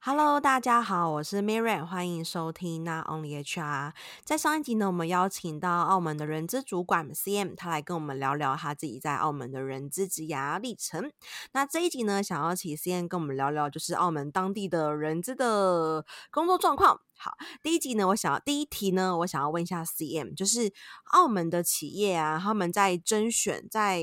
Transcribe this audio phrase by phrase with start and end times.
[0.00, 3.92] Hello，大家好，我是 Miriam，欢迎收听 Not Only HR。
[4.24, 11.10] 在上一集呢，我们邀请到澳门的人资主管 CM，他来跟我们聊聊他自己在澳门的人资职涯历程。
[11.52, 17.00] 那这一集呢，想要请 CM 跟我们聊聊，就是澳门当地的人资的工作状况。
[17.20, 20.72] 好，第一集呢，我想要第一题呢，我想要问一下 CM，就是
[21.12, 24.00] 澳门的企业啊，他们在甄选在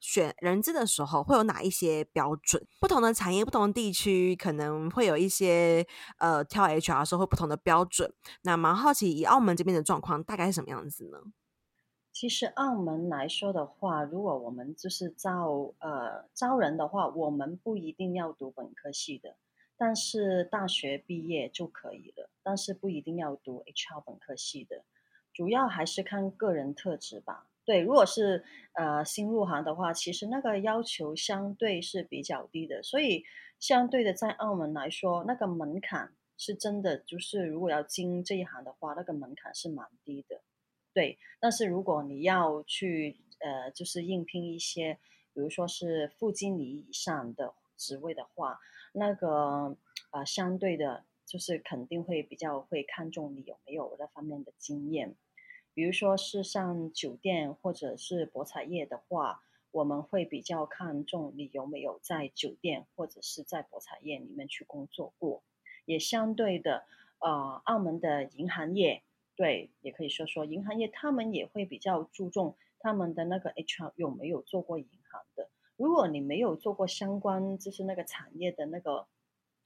[0.00, 2.66] 选人资的时候，会有哪一些标准？
[2.80, 5.86] 不同的产业、不同的地区，可能会有一些
[6.18, 8.12] 呃挑 HR 的时候会不同的标准。
[8.42, 11.18] 那蛮好奇，以澳门这边的状况，大概是什么样子呢？
[12.12, 19.36] 其实澳门来说的话，如果我们就是招呃招人的话，我们不一定要读本科系的。
[19.78, 24.84] 但是大学毕业就可以了，但是不一定要读 HR 本科系的，
[25.34, 27.48] 主要还是看个人特质吧。
[27.64, 33.24] 对，如果是呃新入行的话，其实那个要求相对是比较低的，所以
[33.58, 40.40] 相对的在澳门来说，那个门槛是真的，就是如果要进这一行的话，那个门槛是蛮低的。
[40.94, 44.98] 对，但是如果你要去呃就是应聘一些，
[45.34, 48.58] 比如说是副经理以上的职位的话。
[48.98, 49.76] 那个
[50.10, 55.14] 啊、呃，相对的，就是肯定会比较会看重你有没有那方面的经验。
[55.74, 65.42] 比如说是像酒店或者是博彩业的话，我们会比较看重你有没有在酒店或者是在博彩业里面去工作过。
[65.84, 66.86] 也相对的，
[67.18, 69.02] 呃，澳门的银行业，
[69.36, 75.50] 对，也可以说说银行业，他们也会比较注重他们的那个 HR 有没有做过银行的。
[75.76, 79.06] 如果你没有做过相关，就是那个产业的那个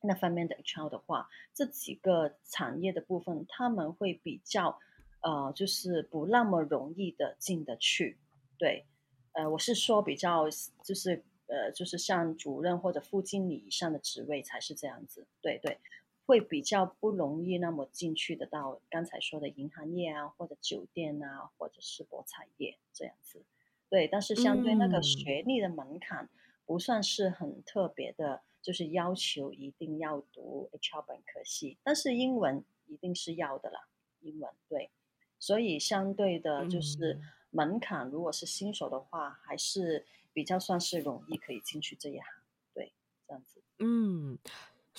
[0.00, 4.78] 那方面的 HR 的话，这几个产业的部分他们会比较，
[5.20, 8.19] 呃，就是不那么容易的进得去。
[8.58, 8.86] 对，
[9.33, 10.47] 呃，我是说比较，
[10.83, 15.27] 就是呃，就是像主任或者副经理以上的职位才是这样子。
[15.41, 15.78] 对对，
[16.27, 23.44] 会比较不容易那么进去得到刚才说的银行业啊，或者酒店啊，或者是博彩业这样子。
[23.90, 26.30] 对，但是相对那个学历的门槛
[26.64, 33.88] 不算是很特别的，嗯、就是要求一定要读 HR 本科系，但是英文一定是要的啦，
[34.20, 34.90] 英文对，
[35.38, 37.20] 所以相对的就是
[37.50, 42.24] 门槛，如果是新手的话，还是比较算是容易可以进去这一行，
[42.72, 42.92] 对，
[43.26, 44.38] 这样子，嗯。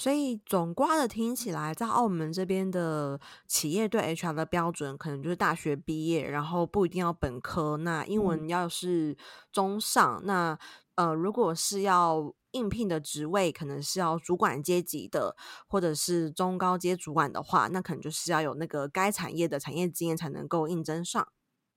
[0.02, 7.78] 所以总括的听起来，在澳门这边的企业对 HR 的标准，可能就是大学毕业，然后不一定要本科。
[7.78, 9.16] 那英文要是
[9.52, 10.60] 中上，嗯、那
[10.96, 15.36] 呃，如果是要应聘的职位，可能是要主管阶级的，
[15.68, 21.28] 或者是中高阶主管的话，那可能就是要有那个该产业的产业经验才能够应征上。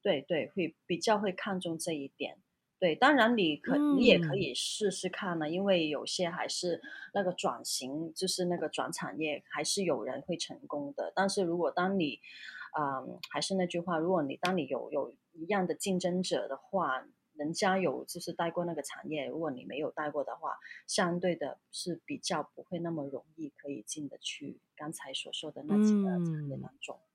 [0.02, 2.38] 对对，会比较会看重这一点。
[2.84, 6.82] 对，当然你可你也可以试试看呢，嗯、因为有些还是
[7.14, 11.10] 那个转型，就是那个转产业，还是有人会成功的。
[11.16, 12.20] 但是如果当你，
[12.78, 26.94] 嗯，还是那句话，如果你当你有有一样的竞争者的话，人家有就是带过那个产业，如果你没有带过的话，相对的是比较不会那么容易可以进得去刚才所说的那几个产业当中。
[26.96, 27.13] 嗯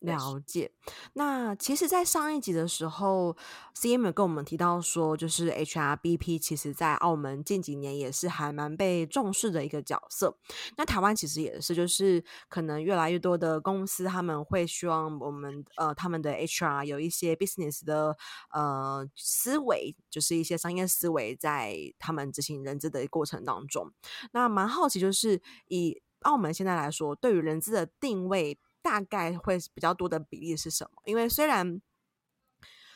[0.00, 0.70] 了解，
[1.14, 3.36] 那其实，在上一集的时候
[3.74, 10.38] ，CM 有跟我们提到说，就是 HRBP，其实，在澳门近几年也是还蛮被重视的一个角色。
[10.76, 18.16] 那台湾其实也是，就是可能越来越多的公司他们会希望我们呃他们的 HR 有一些 business 的
[18.52, 23.90] 呃思维，就是一些商业思维，在他们执行人资的过程当中。
[24.32, 28.60] 那蛮好奇，就是以澳门现在来说，对于人资的定位。
[28.86, 31.02] 大概会比较多的比例是什么？
[31.06, 31.82] 因为虽然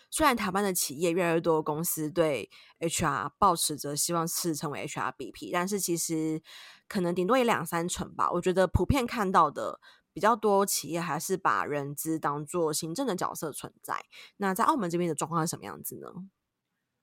[0.08, 6.40] 虽然台湾的企业越来越多公司对 HR 抱持着希望是成为 HRBP，但是其实
[6.86, 8.30] 可能顶多也两三成吧。
[8.30, 9.80] 我觉得普遍看到的
[10.12, 14.04] 比较多企业还是把人资当做行政的角色存在。
[14.36, 16.12] 那在澳门这边的状况是什么样子呢？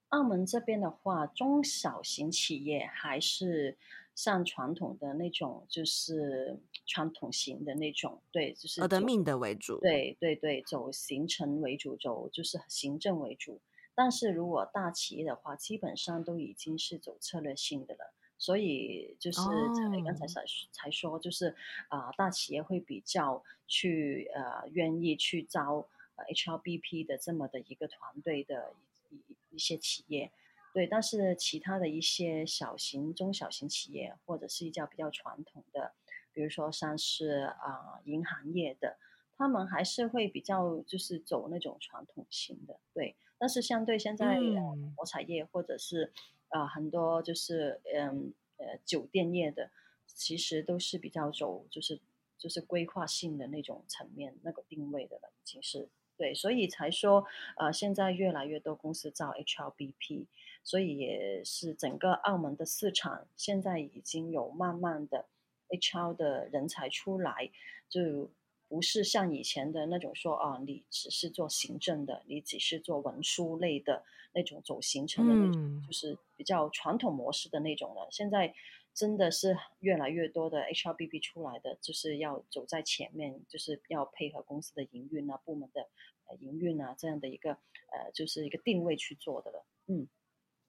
[0.08, 3.76] 澳门这边的话，中小型企业还是。
[4.18, 13.60] 像传统的那种，就是传统型的那种，对，就是的命的为主，对对对，走行程为主，走就是行政为主。
[13.94, 18.12] 但是如果大企业的话，基本上都已经是走策略性的了。
[18.36, 21.54] 所以就是才刚才才才说，就是
[21.86, 28.74] 啊、呃，大企业会比较去呃愿意去招 HRBP 的这么的一个团队的
[29.10, 30.32] 一一些企业。
[30.74, 35.92] 对，但是其他的一些小型、中小型企业，或者是一家比较传统的，
[36.32, 38.96] 比如说像是啊、呃、银行业的，
[39.36, 42.78] 他们还是会比较就是走那种传统型的。
[42.92, 46.12] 对，但是相对现在、嗯呃、博彩业或者是
[46.48, 49.70] 啊、呃、很多就是嗯呃酒店业的，
[50.06, 52.00] 其实都是比较走就是
[52.36, 57.24] 就是规划性的那种层面那个定位的了，已经是对，所以才说
[57.56, 60.26] 呃现在越来越多公司招 HRBP，
[60.68, 65.24] 所以也是整个澳门的市场现在已经有慢慢的
[65.70, 67.50] HR 的人才出来，
[67.88, 68.30] 就
[68.68, 74.04] 不是像以前的那种说啊，你只是做行政的，你只是做文书类的
[74.34, 78.06] 那种走行程的那种，嗯、就是比较传统模式的那种了。
[78.10, 78.54] 现在。
[78.94, 85.82] 真的是越来越多的 HRBP 出来的，就是要走在前面，就是要配合公司的营运啊、部门的
[86.26, 87.52] 呃营运啊这样的一个
[87.92, 89.64] 呃，就是一个定位去做的了。
[89.86, 90.08] 嗯，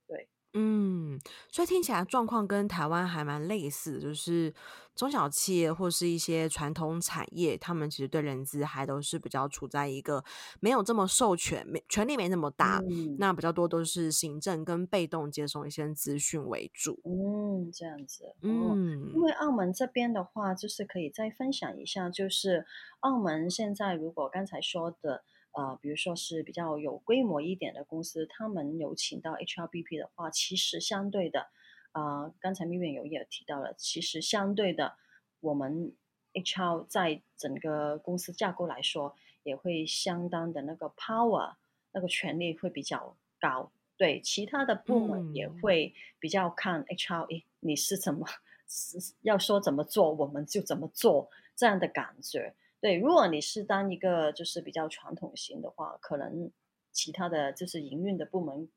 [0.09, 0.27] 对。
[0.55, 1.19] 嗯，
[1.51, 4.51] 所以听起来状况跟台湾还蛮类似，就是
[4.95, 10.23] 中小企业或是一些传统产业，他们其实对人资还都是比较处在一个
[10.59, 16.99] 没有这么授权、没权力没那么大，嗯、那比较多都是行政跟被动接送一些资讯为主。
[17.05, 18.33] 嗯，这样子。
[18.41, 22.65] 嗯，因为澳门这边的话，就是可以再分享一下，就是
[23.01, 25.23] 澳门现在如果刚才说的。
[25.51, 31.47] 呃，比如说是比较有规模一点的公司，他们有请到 HRBP 的话，其实相对的，
[31.93, 34.95] 呃，刚才蜜月有也提到了，其实相对的，
[35.39, 35.93] 我们
[36.33, 41.55] HR 在整个公司架构来说，也会相当的那个 power，
[41.91, 43.71] 那个权力会比较高。
[43.97, 48.25] 对，其他的部门也会比较看 HR，诶，你是怎么
[48.69, 52.55] 是要说怎么做，我们就怎么做这样的感觉。
[52.81, 56.51] 对，如果你是当一个就是比较传统型的话，可能
[56.91, 58.69] 其他的就是营运的部门，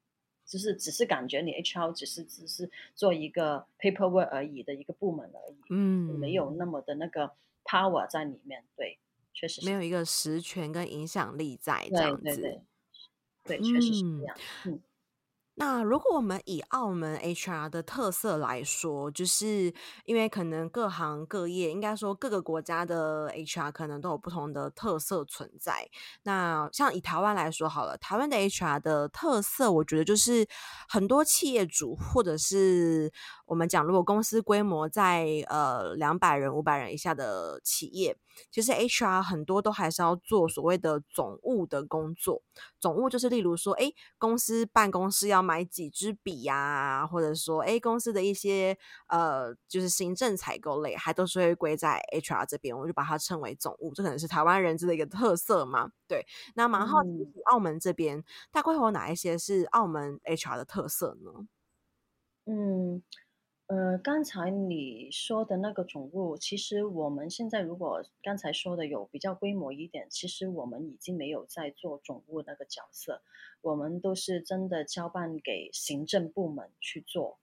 [0.45, 7.33] 就是只是感觉你 HR 只是只是做一个 paperwork 而已的一个部门而已，嗯，没有那么的那个
[7.65, 8.65] power 在里面。
[8.77, 8.99] 对，
[9.33, 12.23] 确实没有一个实权跟影响力在这样子。
[12.23, 12.61] 对对
[13.45, 14.37] 对，对，确实是这样。
[14.67, 14.83] 嗯。
[15.55, 19.73] 那如果我们以澳门 HR 的特色来说，就是
[20.07, 25.87] 因为可能各行各业，应该说各个国家的 HR 可能都有不同的特色存在。
[26.23, 30.49] 那像以台湾来说好了，台湾的 HR 的特色，我觉得就是
[30.89, 33.13] 很多企业主或者是
[33.53, 38.17] 我们讲，如果公司规模在呃两百人、五百人以下的企业。
[38.51, 42.43] 其实 HR 很多都还是要做所谓的总务的工作，
[42.81, 48.75] 总务就是例如说，哎，公司办公室要买几支笔呀、啊，或者说，哎，公司的一些
[49.09, 55.91] 呃，就是行政采购类，还都是会归在 HR 这边，我就把它称为总务，这可能是台湾人资的一个特色嘛。
[56.09, 57.11] 对，那蛮好奇，
[57.51, 61.47] 澳门这边大概会有哪一些是澳门 HR 的特色呢？
[62.47, 63.03] 嗯。
[63.73, 73.23] 呃，刚才你说的那个总务，其实我们现在如果刚才说的有比较规模一点，其实我们已经没有在做总务那个角色，
[73.63, 77.39] 我们都是真的交办给行政部门去做。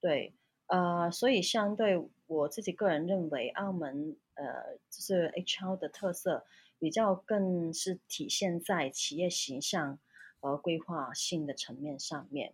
[0.00, 0.34] 对，
[0.66, 6.44] 呃，所以相对我自己个人认为，澳门呃就是 HR 的特色
[6.80, 10.00] 比较更是体现在企业形象
[10.40, 12.52] 和规划性的层面上面，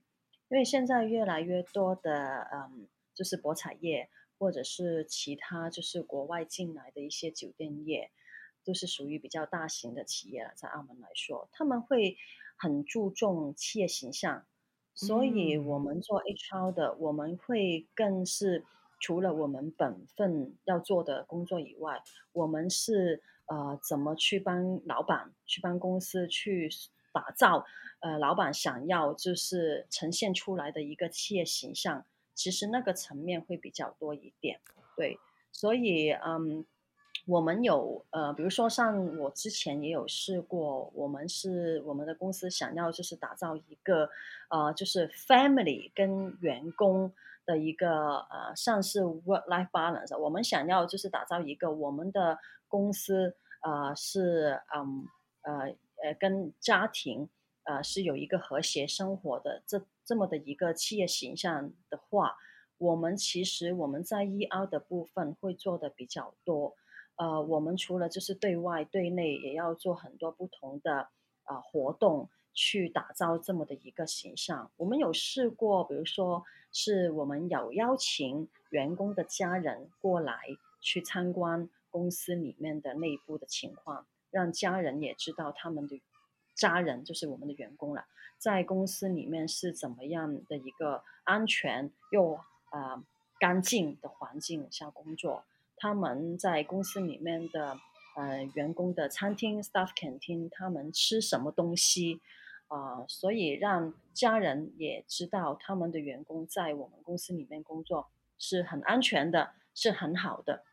[0.50, 2.86] 因为现在越来越多的嗯。
[3.14, 4.08] 就是博彩业，
[4.38, 8.10] 或者是其他就是国外进来的一些酒店业，
[8.64, 10.52] 都是属于比较大型的企业了。
[10.56, 12.16] 在澳门来说，他们会
[12.56, 14.46] 很注重企业形象，
[14.94, 18.64] 所以我们做 HR 的，我们会更是
[19.00, 22.02] 除了我们本分要做的工作以外，
[22.32, 26.70] 我们是呃怎么去帮老板、去帮公司去
[27.12, 27.66] 打造
[28.00, 32.06] 呃老板想要就是呈现出来的一个企业形象。
[32.34, 34.60] 其实那个层面会比较多一点，
[34.96, 35.18] 对，
[35.52, 36.64] 所以嗯，
[37.26, 44.10] 我们有呃，比如说像我之前也有试过，我们是我们的公司想要就是打造一个
[44.50, 47.12] 呃，就是 family 跟员工
[47.46, 52.38] 的一个呃，像是 work life balance，我们想要就是打造一个我们的
[52.68, 55.06] 公司呃是嗯
[55.42, 57.28] 呃呃跟家庭
[57.64, 59.84] 呃是有一个和谐生活的这。
[60.06, 62.36] 这么的一个企业形象的话，
[62.76, 66.74] 我们其实我们在 ER 的部分会做的比较多。
[67.16, 71.08] 呃，我们除了就是对外对内也要做很多不同的
[71.44, 74.70] 呃活动，去打造这么的一个形象。
[74.76, 80.38] 我们有试过，比如说是我们有邀请员工的家人过来
[80.82, 86.02] 去参观公司里面的内部的情况，让家人也知道他们的
[86.54, 88.06] 家人就是我们的员工了。
[88.38, 92.38] 在公司里面是怎么样的一个安全又
[92.70, 93.04] 啊、
[93.38, 95.44] 干净的环境下工作？
[95.76, 97.78] 他们在公司里面的
[98.16, 102.20] 呃员工的餐厅 staff canteen，他们吃什么东西
[102.68, 108.08] 啊、所以让家人也知道他们的员工在我们公司里面工作
[108.38, 110.64] 是很安全的，是很好的，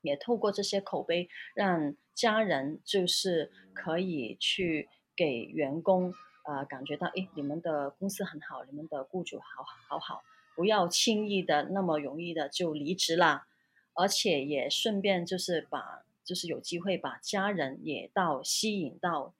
[0.00, 6.12] 也透过这些口碑，让家人就是可以去给员工
[6.44, 10.22] 呃感觉到，诶，你们的公司很好，你们的雇主好好好，
[10.54, 13.46] 不要轻易的那么容易的就离职啦，
[13.94, 19.34] 而且也顺便就是把就是有机会把家人也到吸引到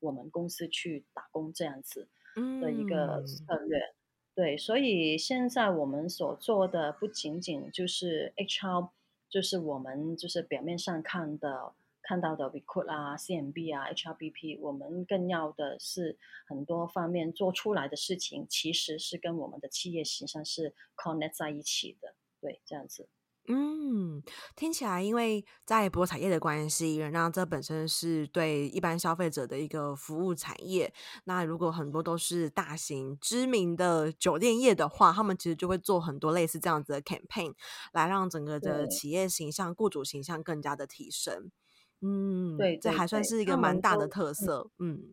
[0.00, 2.08] 我们公司去打工这样子
[2.60, 3.78] 的一个策略。
[3.78, 3.94] 嗯
[4.38, 8.90] 对，所以现在我们所做的不仅仅就是 HR，
[9.28, 11.72] 就是我们就是表面上看的
[12.08, 16.16] 看到的 recruit 啊、CMB 啊、HRBP，我们更要的是
[16.48, 22.14] 很多方面做出来的事情，其实是跟我们的企业形象是 connect 在一起的。
[22.40, 23.10] 对，这样子。
[23.50, 24.22] 嗯，
[24.56, 30.90] 听起来，因为在博彩业的关系，那这本身是对一般消费者的一个服务产业。
[31.24, 37.52] 那如果很多都是大型知名的酒店业的话，他们其实就会做很多类似这样子的 campaign，
[37.92, 41.50] 来让整个的企业形象、雇主形象更加的提升。
[42.00, 44.70] 嗯，对，这还算是一个蛮大的特色。
[44.78, 45.12] 嗯，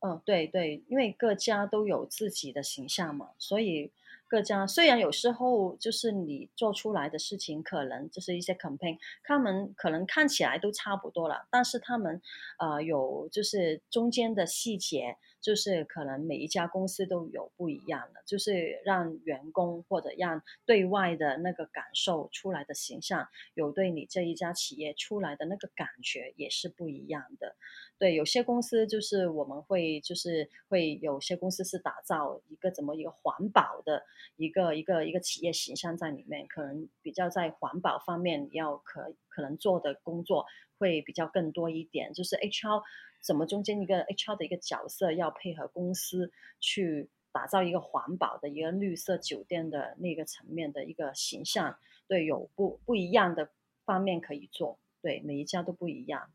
[0.00, 3.92] 嗯，对对，因为各家都有自己的形象嘛，所以。
[4.28, 12.20] 各家虽然有时候就是你做出来的事情可能就是一些 campaign，他们可能看起来都差不多了，但是他们
[12.58, 27.54] 呃有就是中间的细节，就是可能每一家公司都有不一样的，就是让员工或者让对外的那个感受出来的形象，有对你这一家企业出来的那个感觉也是不一样的。
[27.96, 34.02] 对，有些公司就是我们会就是会有些公司是打造一个怎么一个环保的
[34.34, 40.44] 一个一个一个企业形象在里面，可能比较在环保方面要可可能做的工作
[40.78, 42.12] 会比较更多一点。
[42.12, 42.82] 就是 HR
[43.20, 53.50] 怎么中间一个 HR 的一个角色要配合公司去打造一个环保的一个绿色酒店的那个层面的一个形象，对，有不不一样的
[53.84, 56.30] 方面可以做，对，每一家都不一样。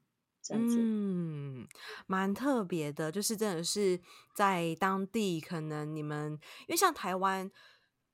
[0.50, 1.68] 嗯，
[2.08, 4.00] 蛮特别的，就是真的是
[4.34, 6.32] 在当地，可能你们
[6.62, 7.52] 因为像台湾，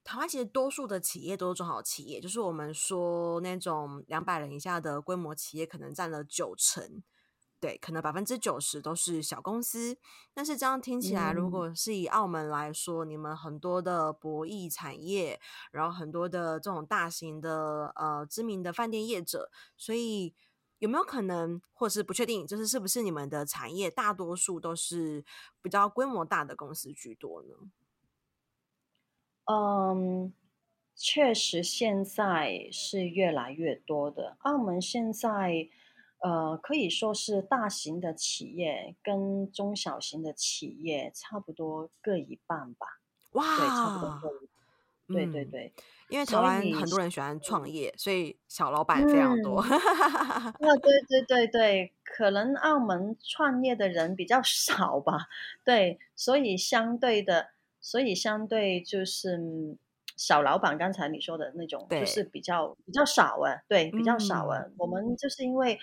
[0.08, 7.04] 台湾其实多数的企业都是中小企业，就是我们说那种两百人以下的规模企业，可能占了九成，
[7.60, 9.98] 对，可能百分之九十都是小公司。
[10.34, 20.34] 但是这样听起来，如果是以澳门来说，嗯、你们很多的博弈产业，然后很多的这种大型的呃知名的饭店业者，所以。
[20.80, 25.26] 有没有可能，或是不确定，就是是不是你们的产业大多数都是
[25.60, 27.56] 比较规模大的公司居多呢？
[29.50, 30.34] 嗯，
[30.96, 34.38] 确实现在是越来越多的。
[34.40, 35.68] 澳门现在，
[36.20, 42.88] 呃，可以说是大型的企业跟中小型的企业差不多各一半吧。
[43.32, 44.50] 哇，对，差不多各一半。
[45.08, 45.74] 对对对。
[45.76, 49.60] 嗯因为台湾很多人喜欢创业，所以，小老板非常多。
[49.60, 49.68] 啊、
[50.58, 55.28] 嗯，对对对对，可能澳门创业的人比较少吧。
[55.66, 57.50] 对，所以相对的，
[57.88, 59.40] 所以相对就是
[60.18, 63.64] 小老板，刚才你说的那种，就是比较比较少啊。
[63.70, 64.60] 对，比较少啊。
[64.60, 65.80] 嗯、我们就是因为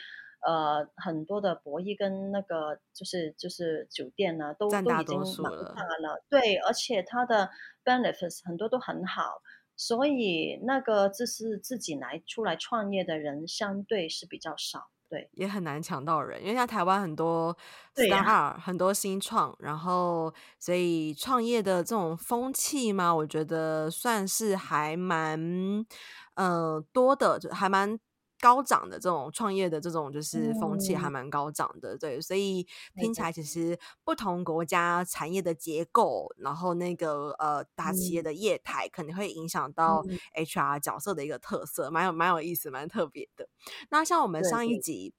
[0.47, 6.23] 呃很多的博弈跟那个就是就是酒店呢，都都已经蛮大了。
[6.29, 7.49] 对，而且它的
[7.83, 9.41] benefits 很多都很好。
[9.75, 17.57] 所以那个就是自己来出来创业的人，相对是比较少，对，也很难抢到人，因为像台湾很多
[17.95, 25.87] startup、啊、很多新创，然后所以创业的这种风气嘛，我觉得算是还蛮
[26.35, 27.99] 呃多的，就还蛮。
[28.45, 40.05] 高涨的这种创业的这种就是风气还蛮高涨的，嗯、对，所以听起来其实不同国家产业的结构，嗯、然后那个呃大企业的业态，可能会影响到
[40.37, 43.49] HR 角色的一个特色，蛮有蛮有意思，蛮特别的。
[43.89, 45.15] 那像我们上一集。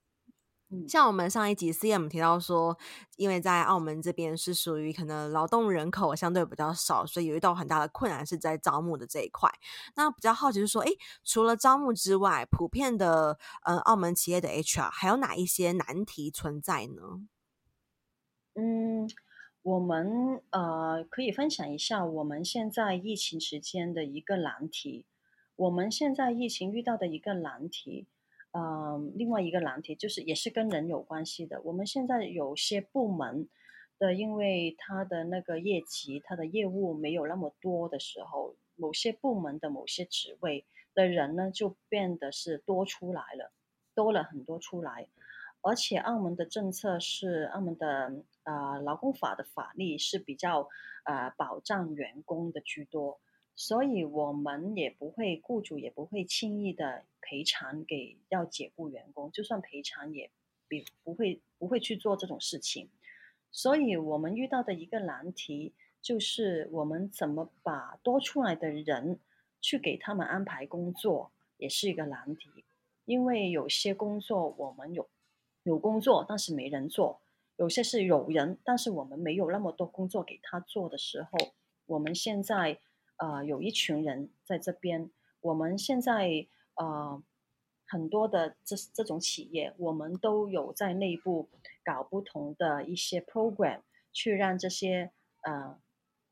[0.88, 2.78] 像我们上一集 CM 提到说，
[3.18, 9.50] 因为在澳门这边是属于可能劳动人口相对比较少，所以有一道很大的困难是在招募的这一块。
[9.96, 10.92] 那比较好奇是说，诶，
[11.24, 17.28] 除了招募之外，普遍的呃澳门企业的 HR 还有哪一些难题存在呢？
[18.56, 19.10] 嗯，
[19.64, 25.06] 我们呃可以分享一下我们现在疫情时间的一个难题。
[25.58, 28.08] 我们现在疫情遇到的一个难题。
[28.58, 31.62] 嗯，另外一个难题就是也是跟人有关系的。
[31.64, 33.50] 我们现在有些部门
[34.00, 43.52] 的，因为他的那个业绩、他的业务没有那么多的时候，某些部门的某些职位的人呢，就变得是多出来了，
[43.94, 45.10] 多了很多出来。
[45.62, 50.70] 而且澳门的政策是澳门的呃劳工法的法律是比较
[51.04, 53.20] 呃保障员工的居多。
[53.58, 60.30] 所以我们也不会，雇主也不会轻易的赔偿给要解雇员工，就算赔偿也
[60.68, 62.90] 比不会不会去做这种事情。
[63.52, 69.22] 所以我们遇到的一个难题就是，我们怎么把多出来的人
[69.62, 72.66] 去给他们安排工作，也是一个难题。
[73.06, 75.08] 因为有些工作我们有
[75.64, 77.22] 有工作，但是没人做；
[77.56, 81.54] 有些是有人，但是我们没有那么多工作给他做的时候，
[81.86, 82.82] 我们现在。
[83.18, 85.10] 呃，有一群人在这边。
[85.42, 87.22] 我们现在呃，
[87.86, 91.48] 很多的这这种企业，我们都有在内部
[91.84, 93.82] 搞不同的一些 program，
[94.12, 95.12] 去让这些
[95.44, 95.80] 呃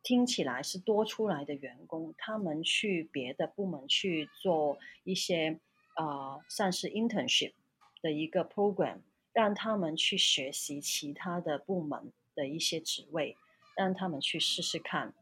[0.01, 5.59] 听起来是多出来的员工，他们去别的部门去做一些
[5.95, 7.53] 呃，算是 internship
[8.01, 13.37] 的一个 program，让他们去学习其他的部门的一些职位，
[13.77, 15.13] 让他们去试试看。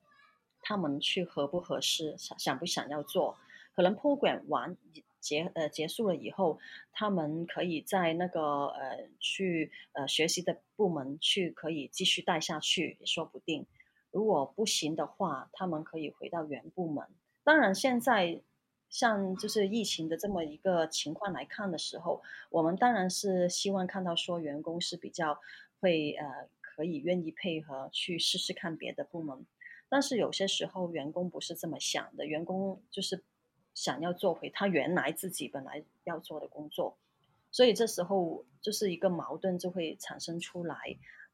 [0.62, 3.38] 他们去合不合适，想想不想要做？
[3.74, 4.78] 可能 program 完
[5.20, 6.60] 结呃结束了以后，
[6.92, 13.66] 他们可以在那个呃去呃学习的部门去可以继续带下去也说不定。
[14.12, 17.08] 如果不行的话，他们可以回到原部门。
[17.44, 18.42] 当然，现在
[18.90, 25.40] 像就是疫情的这么一个情况来看的时候，我们当然是希望看到说员工是比较
[25.80, 29.46] 会呃可以愿意配合去试试看别的部门。
[29.92, 32.26] 但是有些时候，员工不是这么想的。
[32.26, 33.22] 员工就是
[33.74, 36.98] 想要做回他原来自己本来要做的工作，
[37.52, 40.78] 所以这时候就是一个矛盾就会产生出来。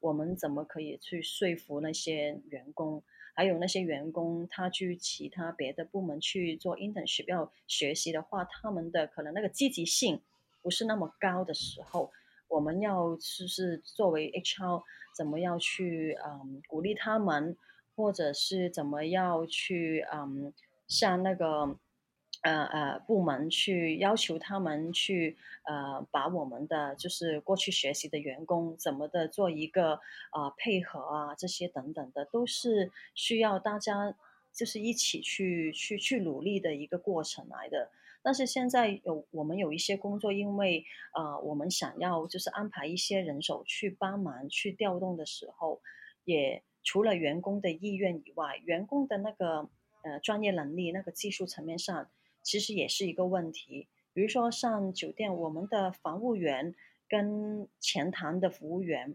[0.00, 3.04] 我们怎么可以去说服那些员工？
[3.32, 10.20] 还有那些员工，他去其他别的部门去做 internship 要学习的话，他们的可能那个积极性
[10.62, 12.10] 不是那么高的时候，
[12.48, 14.82] 我们要就是作为 HR，
[15.16, 17.56] 怎么样去嗯鼓励他们？
[17.98, 20.52] 或者是怎么要去嗯，
[20.86, 21.76] 向那个
[22.42, 29.94] 呃呃部门去要求他们去呃把我们的就是过去学习的员工怎么的做一个
[30.30, 34.14] 啊、配合啊这些等等的都是需要大家
[34.54, 37.90] 就是一起去去去努力的一个过程来的。
[38.22, 45.80] 但是现在有我们有一些工作，因为呃我们想要就是安排一些人手去帮忙去调动的时候，
[46.24, 46.62] 也。
[46.88, 49.68] 除了员工的意愿以外，员工的那个
[50.02, 52.10] 呃专业能力、那个技术层面上，
[52.42, 53.88] 其实也是一个问题。
[54.14, 56.74] 比如说，像酒店，我们的房务员
[57.06, 59.14] 跟前台的服务员，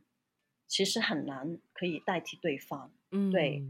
[0.68, 2.94] 其实很难可以代替对方。
[3.10, 3.66] 嗯，对，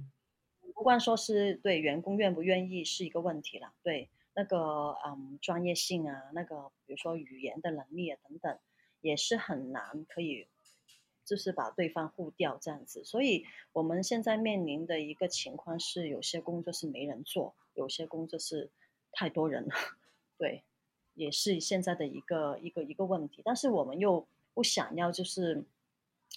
[0.75, 3.71] 不管说是对员工愿不愿意是一个问题了。
[3.81, 8.59] 对，那个嗯专业性啊，那个比如说语言的能力啊等等，
[8.99, 10.45] 也是很难可以。
[11.25, 18.69] 就是把对方互调这样子，所以我们现在面临的一个情况是，有些工作是没人做，有些工作是
[19.11, 19.73] 太多人了，
[20.37, 20.63] 对，
[21.13, 23.41] 也是现在的一个一个一个问题。
[23.45, 25.63] 但是我们又不想要就是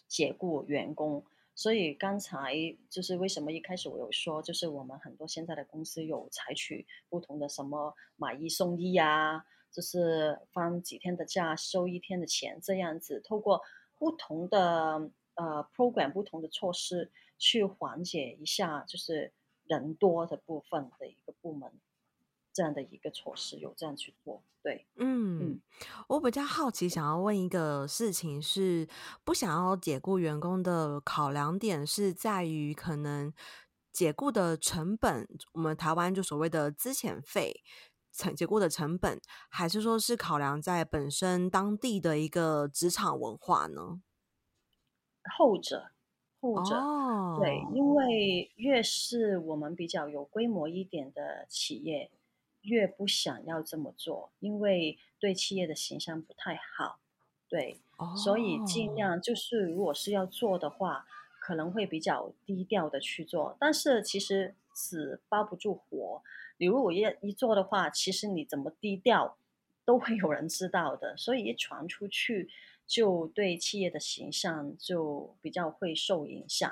[0.07, 1.25] 解雇员工，
[1.57, 2.55] 所以刚才
[2.88, 13.61] 就是为什么一开始我有说，就是我们很多现在的公司有采取不同的什么买一送一啊，就是放几天的假收一天的钱这样子，透过。
[13.98, 19.32] 不同的呃 program，不同的措施去缓解一下，就是
[19.64, 21.72] 人多的部分的一个部门
[22.52, 24.42] 这样的一个措施，有这样去做。
[24.62, 25.62] 对，嗯，嗯，
[26.09, 28.88] 我比较好奇，想要问一个事情是，
[29.24, 33.32] 不想要解雇员工的考量点是在于可能
[33.92, 37.62] 解雇的成本，我们台湾就所谓的资遣费。
[38.16, 44.00] 成解雇的成本，还是说是考量在本身当地的一个职场文化呢？
[45.37, 45.90] 后者，
[46.40, 52.11] 后者，哦、对，因为越是我们比较有规模一点的企业，
[52.62, 57.00] 越不想要这么做，因为对企业的形象不太好，
[57.48, 61.07] 对，哦、所以尽量就是如果是要做的话，
[61.46, 66.20] 可能会比较低调的去做，但是其实纸包不住火。
[66.59, 69.38] 你如果一一做的话，其实你怎么低调，
[69.85, 71.16] 都会有人知道的。
[71.16, 72.50] 所以一传出去，
[72.85, 76.68] 就对企业的形象就比较会受影响。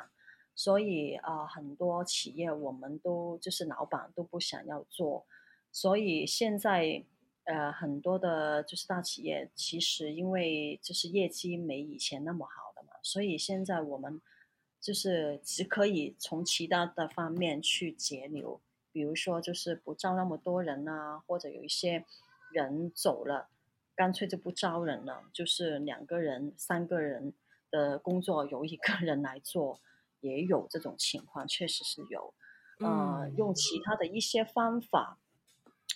[0.56, 5.24] 所以啊、很多企业我们都就是老板都不想要做。
[5.70, 7.04] 所以现在
[7.44, 14.20] 呃，很多的就是大企业，其实因为就是业绩没以前那么好了嘛，所以现在我们
[14.84, 18.60] 就是只可以从其他的方面去节流。
[18.92, 22.04] 比如说，就是不招那么多人啊，或者有一些
[22.52, 23.48] 人走了，
[23.96, 27.32] 干脆就不招人了，就是两个人、三个人
[27.70, 29.80] 的工作由一个人来做，
[30.20, 32.34] 也有这种情况，确实是有。
[32.80, 35.18] 呃，用其他的一些方法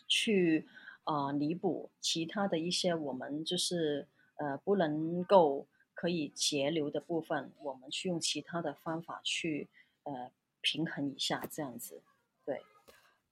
[0.08, 0.66] 去
[1.04, 5.66] 呃弥补其他的一些我们就是呃不能够
[6.00, 9.68] 可以节流的部分，我们去用其他的方法去
[10.04, 10.30] 呃
[10.60, 12.00] 平衡一下，这样子，
[12.44, 12.62] 对，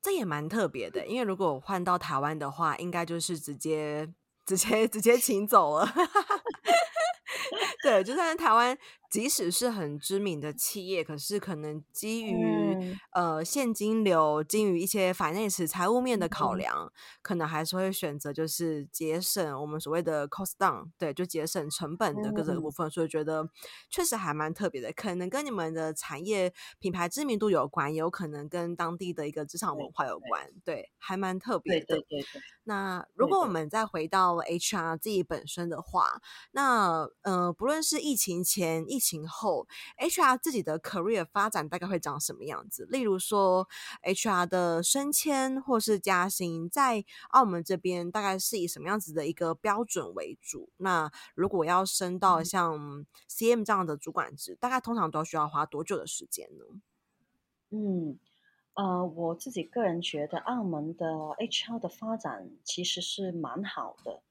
[0.02, 4.12] 这也蛮特别的，因为如果换到台湾的话，应该就是直接
[4.44, 5.86] 直接直接请走了。
[7.84, 8.76] 对，就算台湾，
[9.10, 12.34] 即使是很知名的企业，可是可能基于、
[12.74, 16.90] 嗯、呃现金流、基于一些 finance 财务面的考量，嗯、
[17.22, 22.88] 可能还是会选择就是节省我们所谓的 cost down，对，就节省成本的各个部分。
[22.88, 23.48] 嗯、所以觉得
[23.90, 31.86] 确实还蛮特别的，可能跟你们的产业品牌知名度有关，也有可能跟当地的一个职场文化有关，对，对对还蛮特别的。
[31.86, 32.42] 对对对对。
[32.64, 39.66] 那如果我们再回到 HR 自己本身的话，那呃，不论是疫情前、疫情后
[39.98, 42.86] ，HR 自己的 career 发展大概会长什么样子？
[42.90, 43.68] 例如说
[44.02, 50.70] ，HR 的升迁或是加薪，在澳门这边大概是以什么样子的一个标准为主？
[50.78, 56.80] 那如果要升到像 CM 这样的主管职，大概通常都需要花多久的时间呢？
[57.72, 58.18] 嗯。
[58.74, 64.22] 呃，我自己个人觉得，澳门的 HR 的发展其实是蛮好的。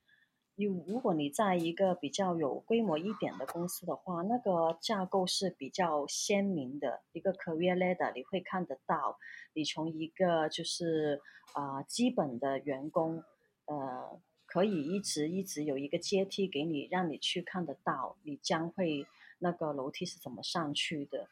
[0.56, 9.18] 有，如果你在一个比较有规模一点的公司的话，那个架构是比较鲜明的，一个 career ladder 你会看得到。
[9.54, 11.22] 你从一个就是
[11.54, 13.24] 啊、基本的员工，
[13.66, 19.06] 呃，可以一直一直有一个阶梯给你，让你去看得到，你将会
[19.40, 21.28] 那个楼梯是怎么上去的。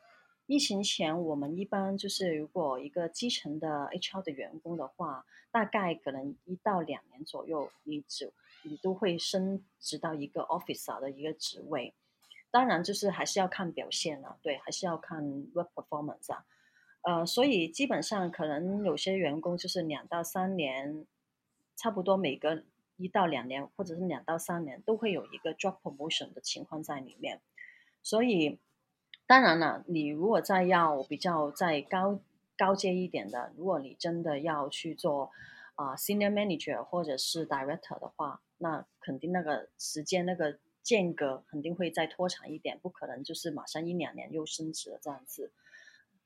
[0.46, 8.34] 疫情前，我们一般就是如果一个基层的 HR 的员工的话，大概可能一到两年左右，你只
[8.64, 11.94] 你都会升职到一个 officer 的一个职位。
[12.52, 15.24] 当然，就是还是要看表现啊，对，还是要看
[15.54, 16.46] work performance 啊。
[17.02, 21.06] 呃，所以基本上可能有些员工就是两到三年，
[21.76, 22.64] 差不多每隔
[22.98, 27.42] 一到两年或者是两到三年都会有一个 job promotion 的情况在里面，
[28.02, 28.60] 所以。
[29.26, 32.20] 当然了，你如果再要比较再高
[32.58, 35.32] 高阶一点的，如果你真的要去做
[35.76, 45.52] 啊、senior manager 或者是 director 的话，那肯定那个时间那个间隔肯定会再拖长一点，不可能就是马上一两年又升职了这样子。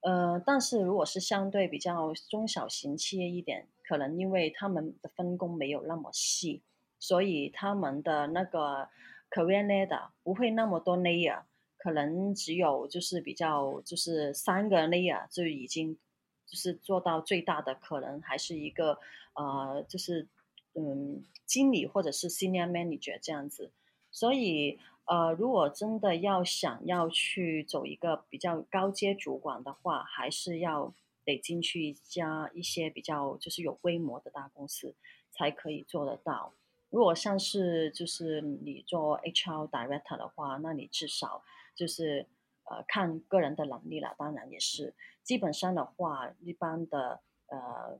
[0.01, 6.61] 呃，但是如果是相对比较中小型企业一点，可能因为他们的分工没有那么细，
[6.99, 8.89] 所以他们的那个
[9.31, 11.43] career ladder 不会那么多 layer。
[11.79, 15.97] 可能只有就是比较就是三个 layer 就已经
[16.45, 18.99] 就是做到最大的，可能还是一个
[19.37, 20.27] 呃就是
[20.73, 23.71] 嗯经理或者是 senior manager 这样子。
[24.11, 34.95] 所以呃如果真的要想要去走一个比较高阶主管的话，还是要得进去一家一些比较就是有规模的大公司
[35.31, 36.53] 才可以做得到。
[36.89, 41.43] 如果像是就是你做 HR director 的话，那你至少。
[41.75, 42.25] 就是
[42.63, 44.95] 呃看个人的能力了，当然也是。
[45.21, 47.99] 基本上的话，一般的呃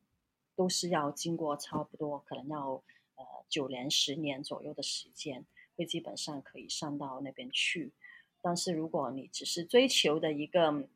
[0.58, 2.72] 都是要经过差不多可能要
[3.16, 5.46] 呃九年十年左右的时间，
[5.78, 7.94] 会基本上可以上到那边去。
[8.42, 10.90] 但是如果你只是追求的一个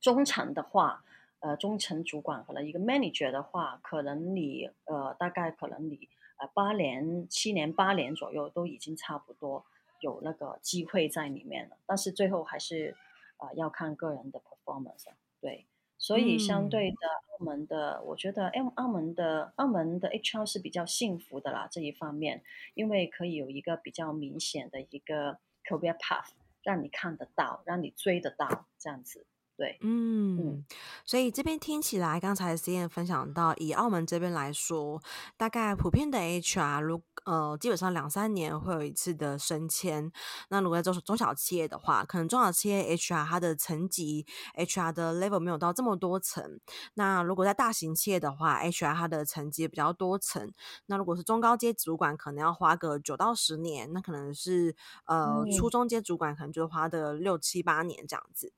[0.00, 1.04] 中层的话，
[1.40, 9.64] 呃中层主管可能一个 manager 的话，可能你呃大概可能你呃八年七年八年左右都已经差不多。
[10.00, 12.96] 有那个机会在里面了，但是最后还是、
[13.38, 15.06] 呃、要看个人的 performance。
[15.40, 15.66] 对，
[15.98, 16.96] 所以相对的
[17.38, 22.42] 澳门的，嗯、我觉得澳澳门的澳门的 HR 是比较幸福的啦这一方面，
[22.74, 26.30] 因为可以有一个比较明显的一个 career path
[26.62, 29.26] 让你看得到，让你追得到这样子。
[29.58, 30.64] 对，嗯，嗯，
[31.04, 35.02] 所以这边听起来，刚才 C N 分享到，以澳门这边来说，
[35.36, 40.12] 大概普遍的 HR，如呃，基本上两三年会有一次的升迁。
[40.50, 44.24] 那如果在中中小企业的话，可能中小企业 HR 它的层级
[44.56, 46.60] ，HR 的 level 没有到这么多层。
[46.94, 50.52] 那如果在大型企业的话，HR 它的层级比较多层。
[50.86, 58.52] 那如果是中高阶主管，可能要花个九到十年，那可能是呃，嗯、初中阶主管可能就花的六七八年这样子。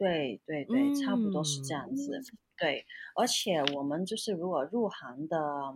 [0.00, 2.18] 对对对，差不多是这样子。
[2.18, 5.74] 嗯、对，而且我们就是如果入行的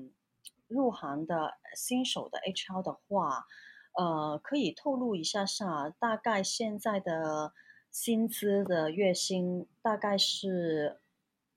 [0.66, 3.44] 入行的新手的 HR 的话，
[3.92, 7.52] 呃，可以透露一下下，大概现在的
[7.90, 11.00] 薪资的月薪大概是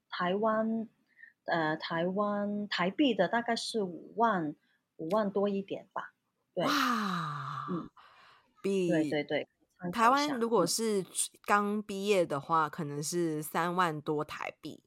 [0.09, 0.89] 台湾
[1.45, 4.53] 呃台湾台币的大概是五万
[4.97, 6.11] 五万多一点吧。
[6.53, 7.89] 对，哇，嗯，
[8.61, 9.47] 比对对对。
[9.93, 11.05] 台湾如果是
[11.45, 14.83] 刚毕业的话，嗯、可能是三万多台币。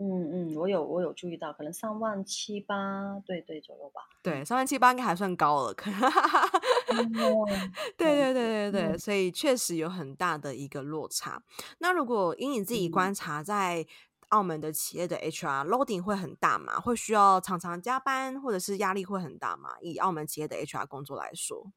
[0.00, 4.02] 嗯嗯，我有我有注意到，可能三万七八，对对左右吧。
[4.22, 6.00] 对，三万七八应该还算高了，可能。
[7.98, 11.42] 对对对对对，嗯、所以确实有很大的一个落差。
[11.78, 13.84] 那如果以你自己观察，在
[14.28, 16.78] 澳门的企业的 HR、嗯、loading 会很大吗？
[16.78, 19.70] 会需要常常加班，或者是压力会很大吗？
[19.80, 21.72] 以澳门企业的 HR 工作来说，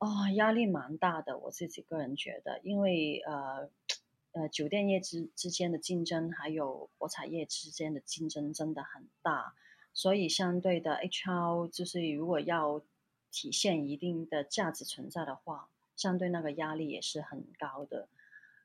[0.00, 1.38] 哦，压力蛮大的。
[1.38, 3.70] 我自己个人觉得，因为呃。
[4.32, 9.56] 呃，酒店业之之间的竞争，还有博彩业之间的竞争真的很大，
[9.92, 12.80] 所以相对的 HR 就是如果要
[13.32, 18.08] 体现一定的价值存在的话，相对那个压力也是很高的。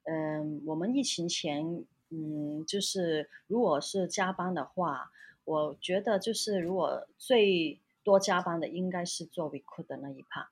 [0.04, 5.12] 嗯，我们疫情前，嗯，就是如果是加班的话，
[5.46, 10.46] 我觉得就是如果最多加班的应该是做 recruit 的那一 part，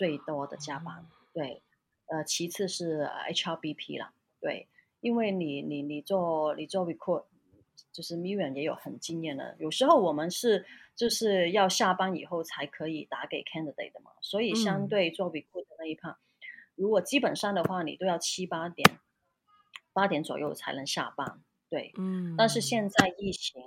[0.00, 1.60] 最多的加班，对，
[2.06, 4.14] 呃，其次是 HRBP 了。
[4.40, 4.66] 对，
[5.02, 7.26] 因为你你你做你做 recruit，
[7.92, 9.54] 就是 Miriam 也有很经验的。
[9.58, 10.64] 有时候我们是
[10.96, 16.16] 就是要下班以后才可以打给 candidate 的嘛，所以相对做 recruit 的那一 part，、嗯、
[16.76, 18.98] 如果基本上的话，你都要七八点
[19.92, 21.42] 八点左右才能下班。
[21.68, 22.34] 对，嗯。
[22.38, 23.62] 但是现在疫情，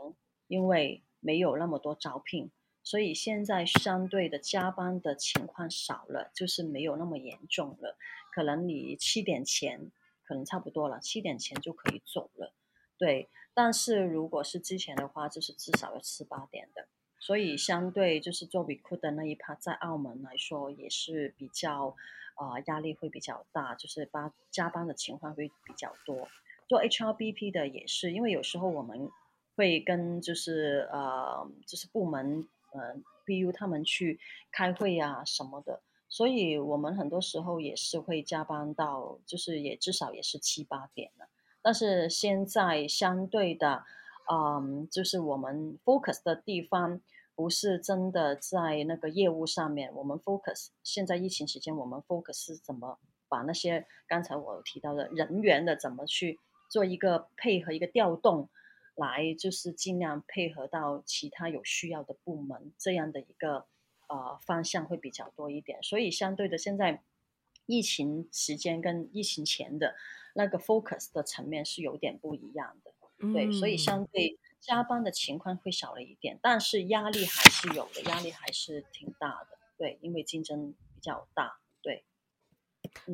[0.48, 2.50] 因为没有那么多招聘，
[2.84, 7.98] 所以现在相对的加班的情况少了，就是没有那么严重了。
[8.34, 9.92] 可能你七点前。
[10.26, 12.54] 可能差不多了，七点前就可以走了，
[12.98, 13.28] 对。
[13.54, 16.88] 但是如果是之前的话，就是至少要七八点的，
[17.20, 21.94] 所以相对就是做 recruit 的那一 part，在澳门来说也是比较，
[22.38, 26.30] 呃，压力会比较大，就是加加班的情况会比较多。
[26.70, 29.12] 做 HRBP 的也是，因为有时候我们
[29.58, 34.20] 会跟就是呃就是部门呃 BU 他们去
[34.52, 35.82] 开会啊什么的。
[36.10, 41.28] 所以我们很多时候也是会加班到，就是也至少也是七八点了。
[41.62, 43.84] 但是现在相对的，
[44.32, 47.02] 嗯，就是我们 focus 的地方
[47.34, 58.50] 不是真的在那个业务上面，我们 focus 现在疫情期间，我们 focus 是怎么把那些刚才我提到的人员的怎么去做一个配合一个调动，
[58.96, 63.66] 来就是尽量配合到其他有需要的部门这样的一个。
[64.10, 67.02] 呃，方向会比较多一点，所以相对的，现在
[67.66, 69.96] 疫情时间跟疫情前的
[70.36, 81.58] 那个 focus 的层面是有点不一样的，嗯、对，所以相对加班的情况会少了一点，但是压力还是有的，压力还是挺大的，对，因为竞争比较大。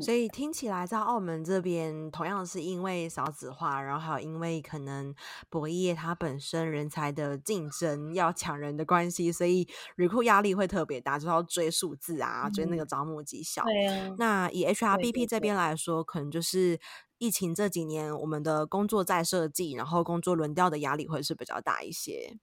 [0.01, 5.13] 所以听起来，在澳门这边，同样是因为少子化，然后还有因为可能
[5.49, 13.63] 博弈业它本身人才的竞争要抢人的关系，所以 recruit 压力会特别大，就要追数字啊，嗯、追那个招募绩效。
[13.63, 14.15] 对啊。
[14.17, 16.79] 那以 HRBP 这边来说，可能就是
[17.17, 22.39] 疫情这几年，我们的工作再设计，然后工作轮调的压力会是比较大一些。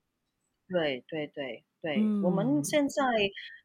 [0.69, 1.66] 对对对。
[1.83, 3.03] 对，嗯、我们现在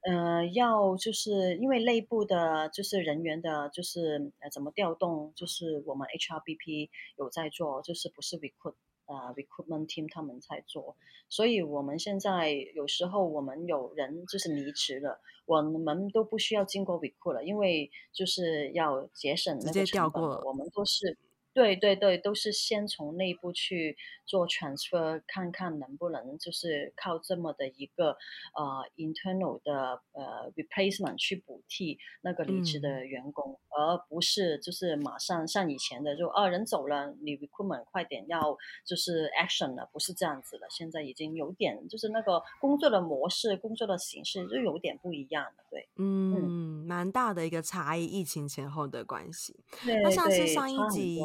[0.04, 10.96] 呃要就是因为内部的，就是人员的，就是呃怎么调动，就是我们 HRBP 有在做，就是不是 recruit 呃 recruitment team 他们在做，
[11.30, 21.18] 所以我们现在有时候我们有人就是离职了，我们都不需要经过 recruit 了，因为就是要节省那个成本，我们都是。
[21.54, 28.18] 对对对，都是先从内部去做 transfer，看看能不能就是靠这么的一个
[28.56, 40.66] 呃 internal 的呃 replacement 去补替那个离职的员工，嗯、而不是就是马上像以前的就啊人走了，你 recruitment 快点要就是 action 了，不是这样子的。
[40.70, 45.66] 现在已经有点就是那个工作的模式、工作的形式就有点不一样了。
[45.70, 49.58] 对，嗯，嗯蛮大的一个差异，疫情前后的关系。
[49.84, 51.20] 对，那像是上一集。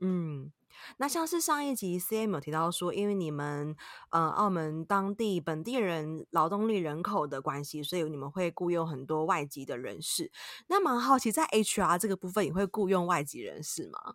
[0.00, 0.50] 嗯，
[0.96, 3.76] 那像是上一集 CM 有提到说，因为你们
[4.10, 10.32] 呃澳门当地本地人劳动力人口的关系，所以你们会雇佣很多外籍的人士。
[10.68, 14.14] 那蛮好奇，在 HR 这个部分，也会雇佣外籍人士吗？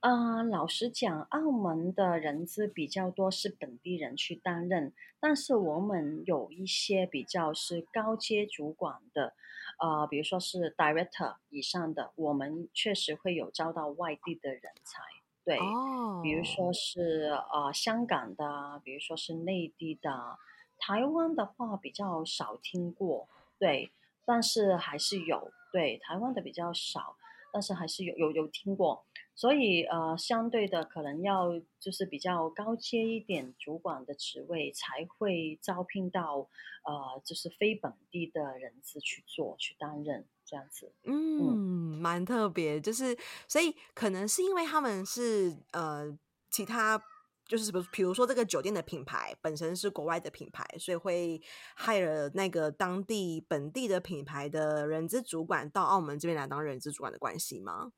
[0.00, 9.34] 啊、呃，老实讲，澳门的人资比较多是本地人去担任，但是我们有一些比较是高阶主管的。
[9.78, 15.02] 呃，比如说是 director 以上的，我们确实会有招到外地的人才，
[15.44, 16.22] 对，oh.
[16.22, 20.38] 比如说是呃香港的，比如说是内地的，
[20.78, 23.92] 台湾的话比较少听过，对，
[24.24, 27.16] 但是还是有，对，台湾的比较少，
[27.52, 29.04] 但是还是有有有听过。
[29.40, 36.46] 所以，呃，相对的，可能要就是比较高阶一点主管的职位，才会招聘到，
[36.84, 40.92] 呃，就是非本地的人资去做去担任这样子。
[41.04, 43.16] 嗯，蛮特别，就是
[43.48, 46.14] 所以可能是因为他们是呃
[46.50, 47.02] 其他。
[47.48, 51.42] 就是比如，比如说这个酒店的品牌本身是国外的品牌，所以会
[51.74, 57.90] 害了那个当地本地的品牌的人资主管到澳门这边来当人资主管的关系吗？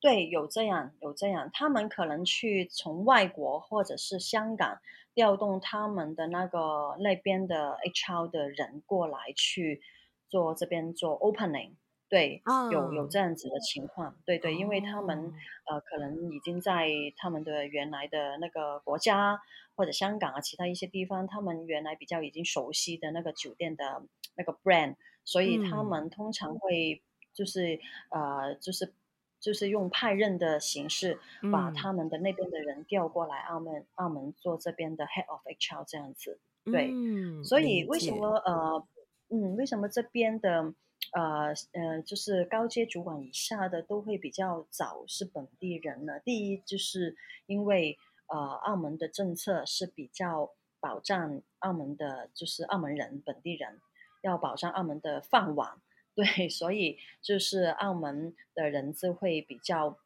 [0.00, 4.78] 对，有这样，有这样，他们可能去从外国或者是香港
[5.14, 9.80] 调动他们的那个那边的 HR 的人过来去
[10.28, 11.72] 做这边做 opening。
[12.10, 12.72] 对，oh.
[12.72, 15.34] 有有这样子的情况，对对，因为他们、
[15.66, 15.74] oh.
[15.74, 19.38] 呃可能已经在他们的原来的那个国家
[19.76, 24.02] 或者香港啊其他一些地方，他们原来比较已经熟悉的那个酒店的
[24.36, 27.02] 那个 brand，所以他们通常会
[27.34, 27.74] 就是、
[28.08, 28.94] 嗯、呃就是
[29.40, 31.18] 就是用派任的形式
[31.52, 38.86] 把他们的那边的人调过来澳门、嗯、澳门做这边的 head of HR 这样子，对，嗯、所以为什么呃
[39.30, 40.74] 嗯为什么这边的。
[41.12, 46.20] 呃呃，就是高阶主管以下的都会比较早是本地人呢。
[46.20, 47.96] 第一，就是因为
[48.26, 53.80] 呃，澳门的政策是比较保障澳门的，就是澳门人本地人
[54.22, 55.80] 要保障澳门的饭碗，
[56.18, 59.96] 对，所以就是澳门的人资会比较，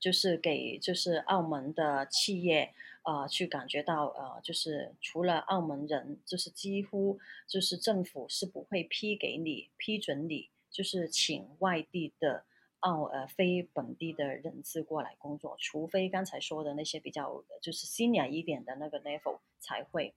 [0.00, 2.74] 就是给就是澳门的企业。
[3.04, 12.42] 呃，去感觉到呃，就是除了澳门人，就是几乎就是政府是不会批给你批准你，就是请外地的
[12.80, 20.12] 澳呃非本地的人资过来工作，除非刚才说的那些比较就是 senior 一点的那个 level 才会。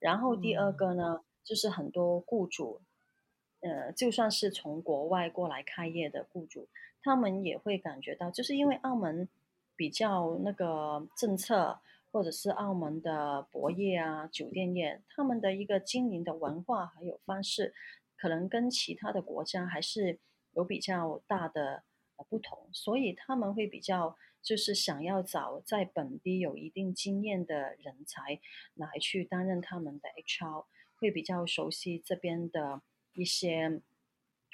[0.00, 2.80] 然后第二个呢，嗯、就是很多雇主，
[3.62, 6.68] 呃，就算是从国外过来开业的雇主，
[7.02, 9.28] 他们也会感觉到，就是因为澳门
[9.74, 11.80] 比较那个政策。
[12.14, 17.72] 或者是澳门的博业啊、酒店业，他们的一个经营的文化还有方式，
[18.18, 20.18] 可能跟其他的国家还是
[20.52, 21.84] 有比较大的
[22.28, 28.38] 不同，所以他们会比较就是想要找在本地有一定经验的人才
[28.74, 32.82] 来去担任他们的 HR，会比较熟悉这边的
[33.14, 33.80] 一些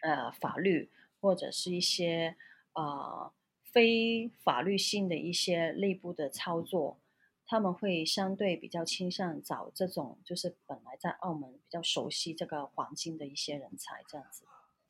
[0.02, 0.90] 呃法律
[1.20, 2.36] 或者是一些
[2.72, 7.00] 呃非法律性的一些内部的操作。
[7.46, 14.44] 他们会相对比较倾向找这种，就是本来在澳门比较熟悉这个环境的一些人才，这样子。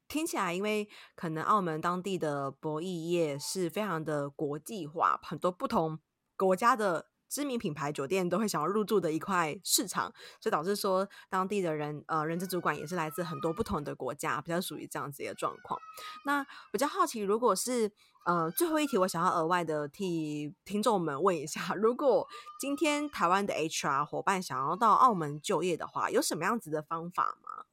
[0.09, 6.01] 听起来，因为可能澳门当地的博弈业是非常的国际化，很多不同
[6.37, 7.11] 国家的。
[7.29, 15.81] 知名品牌酒店都会想要入驻的一块市场，所以导致说当地的人呃人资主管也是来自很多不同的国家，比较属于这样子的状况。
[16.25, 17.93] 那比较好奇，如果是
[18.25, 22.27] 呃最后一题，我想要额外的替听众们问一下， 如果
[22.59, 27.65] 今天台湾的 HR 伙伴想要到澳门就业的话，有什么样子的方法吗？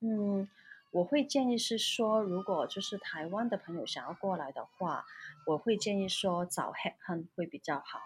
[0.00, 0.48] 嗯，
[0.90, 5.04] 我会建议是说，如果就是台湾的朋友想要过来的话，
[5.46, 8.00] 我会建议说找 headhunt 会比较好。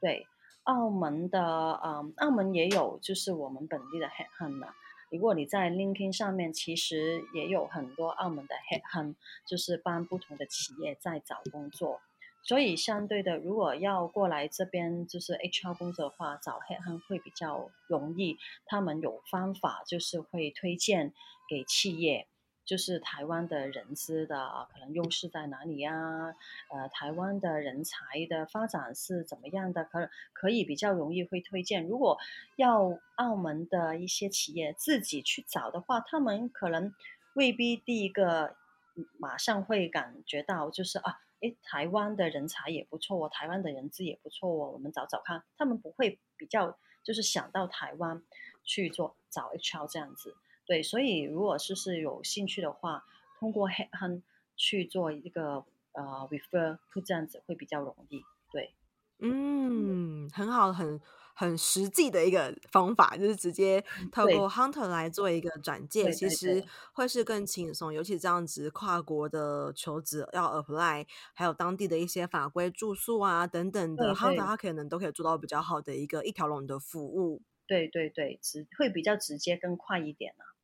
[0.00, 0.26] 对，
[0.64, 1.40] 澳门的，
[1.84, 4.66] 嗯，澳门也有，就是我们本地的 headhunt 呢。
[5.10, 9.14] 如果你在 LinkedIn 上面，其实也有很多澳门的 headhunt，
[9.46, 12.00] 就是帮不同的企业在找工作。
[12.44, 18.36] 所以相对的，如果要过来这边就是 HR 工作的话，找 headhunt 会比较容易。
[18.66, 21.12] 他们有方法，就是会推荐
[21.48, 22.28] 给企业。
[22.68, 26.34] 就是台湾的人资的可能优势在哪里呀？
[26.68, 29.84] 呃，台湾的人才的发展是怎么样的？
[29.86, 31.86] 可可以比较容易会推荐。
[31.86, 32.18] 如果
[32.56, 36.92] 要澳门的一些企业自己去找的话，他们可能
[37.32, 38.54] 未必第一个
[39.18, 45.42] 马上会感觉到就是啊，诶，台湾的人才也不错哦，台湾的人资也不错哦，我们找找看。
[45.56, 48.22] 他们不会比较就是想到台湾
[48.62, 50.36] 去做找 HR 这样子。
[50.68, 53.06] 对，所以如果是是有兴趣的话，
[53.40, 54.20] 通过 Headhunt
[54.54, 58.22] 去做一个呃 refer，会这样子会比较容易。
[58.52, 58.74] 对，
[59.20, 61.00] 嗯，很好，很
[61.34, 67.90] 很实际的一个方法，就是直接透过 Hunter 来做一个转介，其实会是更轻松。
[67.90, 77.40] 尤其这样子跨国的求职要 apply，还有当地的一些法规、住宿啊等等的，Hunter 他可能都可以做到比较好的一个一条龙的服务。
[77.66, 80.57] 对对对，直会比较直接更快一点啊。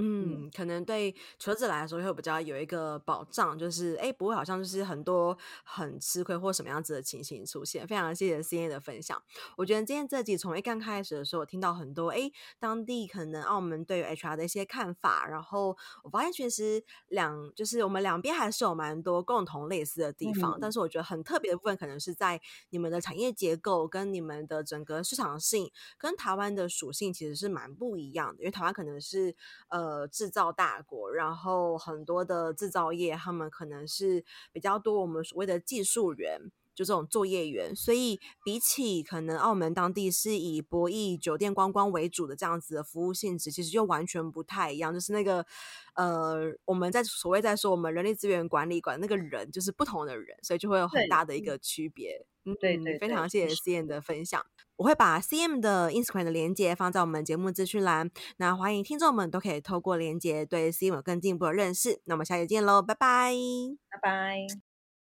[0.00, 0.10] 对。
[0.40, 7.86] 嗯，可能对求职者来说会比较有一个保障，就是哎，不会好像就是很多很吃亏或什么样子的情形出现。
[7.86, 9.22] 非常谢谢 CNA 的分享。
[9.56, 22.40] 我觉得今天这集从一刚开始的时候，我听到很多哎，当地可能澳门对于 HR 的一些看法，然后我发现其实两就是我们两边还是有蛮多共同类似的地方，嗯、但是我觉得很特别的部分，可能是在
[22.70, 29.34] 你们的产业结构跟你们的整个市场性跟台湾的属性其实是蛮不一样的，因为台湾可能是
[29.68, 29.89] 呃。
[29.90, 36.52] 呃，制造大国，然后很多的制造业，他们可能是比较多我们所谓的技术员。
[36.72, 44.94] 就这种作业员，所以比起可能澳门当地是以博弈酒店观光为主的这样子的服务性质，其实就完全不太一样。
[44.94, 45.44] 就是那个
[45.94, 52.24] 呃，我们在所谓在说我们人力资源管理管那个人，就是不同的人，所以就会有很大的一个区别。
[52.46, 54.46] 嗯，对对，非常谢谢 CM 的分享。
[54.80, 62.00] 我会把 CM 的 Instagram 的连接放在我们节目资讯栏，那欢迎听众们都可以透过连接对 CM 有更进一步的认识。
[62.06, 63.34] 那我们下期见喽，拜拜，
[63.90, 64.69] 拜拜。